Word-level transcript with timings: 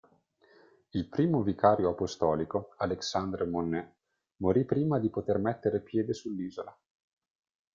Il 0.93 1.07
primo 1.09 1.43
vicario 1.43 1.87
apostolico, 1.89 2.73
Alexandre 2.77 3.45
Monnet, 3.45 3.93
morì 4.37 4.65
prima 4.65 4.97
di 4.97 5.11
poter 5.11 5.37
mettere 5.37 5.79
piede 5.83 6.15
sull'isola. 6.15 6.75